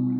[0.00, 0.14] Thank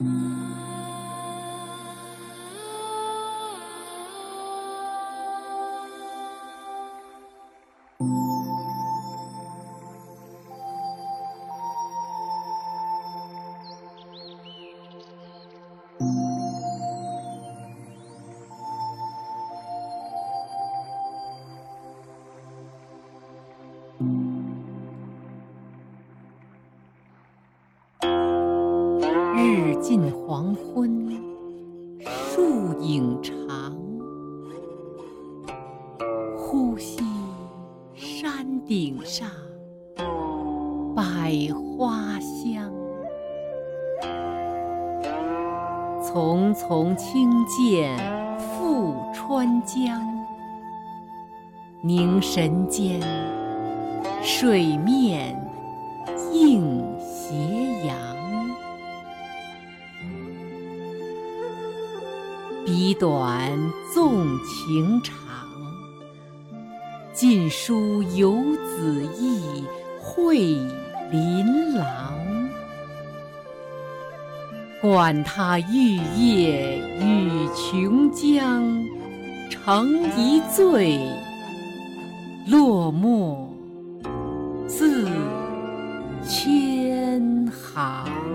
[0.00, 0.40] mm -hmm.
[0.40, 0.45] you.
[29.38, 31.08] 日近黄昏，
[32.00, 33.76] 树影长，
[36.36, 37.05] 呼吸
[38.46, 39.28] 山顶上
[40.94, 41.02] 百
[41.52, 42.72] 花香。
[46.00, 47.98] 丛丛青涧
[48.38, 50.00] 复川江，
[51.82, 53.00] 凝神间，
[54.22, 55.36] 水面
[56.32, 57.34] 映斜
[57.84, 57.96] 阳。
[62.64, 63.58] 笔短
[63.92, 65.16] 纵情长，
[67.16, 69.64] 尽书游子意，
[69.98, 70.38] 绘
[71.10, 72.14] 琳琅。
[74.82, 78.86] 管他玉液与琼浆，
[79.48, 81.00] 成一醉，
[82.46, 83.50] 落墨
[84.68, 85.08] 自
[86.22, 88.25] 千行。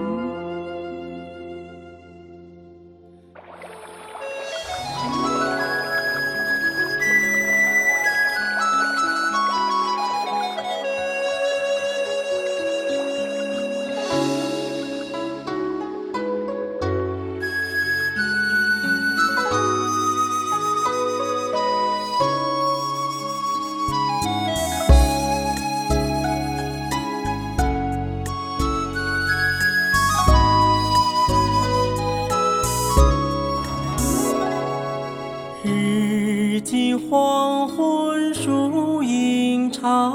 [39.81, 40.14] 影长，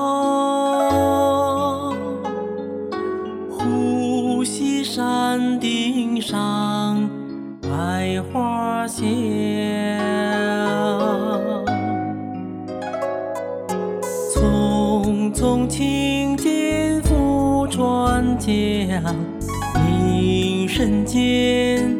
[3.50, 7.10] 呼吸山顶上
[7.60, 9.04] 百花香。
[14.32, 19.02] 匆匆轻剑赴川江，
[19.74, 21.95] 凝神间，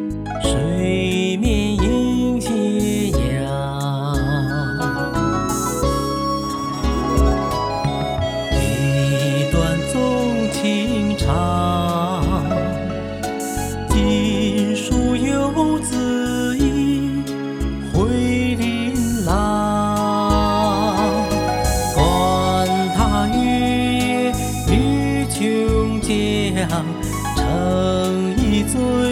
[26.69, 29.06] 成一醉，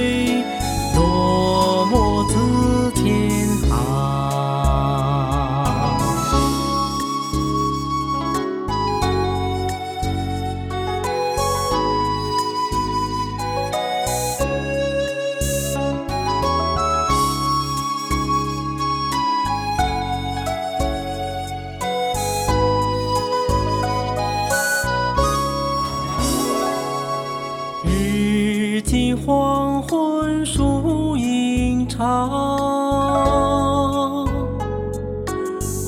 [27.87, 32.29] 日近黄昏，树影长，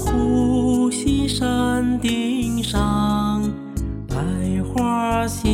[0.05, 3.43] 呼吸山顶上
[4.09, 4.17] 百
[4.63, 5.51] 花香。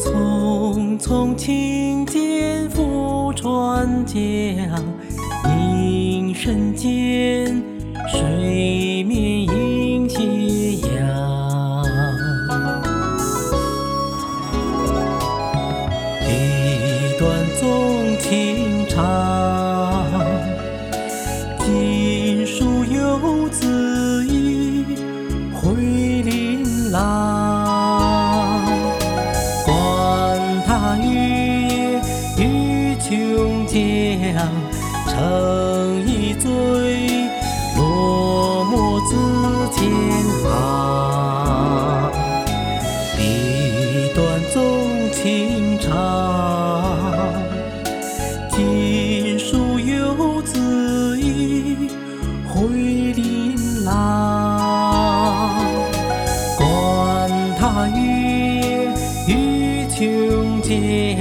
[0.00, 4.16] 匆匆轻剑赴川江，
[5.44, 7.62] 凝神间，
[8.08, 8.97] 水
[18.20, 19.04] 情长，
[21.58, 24.84] 锦书游子意，
[25.54, 25.72] 回
[26.22, 28.66] 琳琅。
[29.64, 29.68] 管
[30.66, 31.08] 他月
[31.68, 32.00] 夜
[32.38, 33.76] 与琼浆，
[35.08, 36.48] 成一醉，
[37.76, 39.14] 落墨自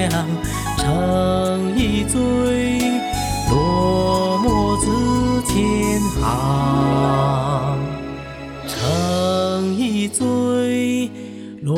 [0.09, 2.19] 乘一醉，
[3.49, 4.85] 落寞自
[5.51, 7.77] 天行，
[8.67, 11.09] 成一醉，
[11.61, 11.75] 落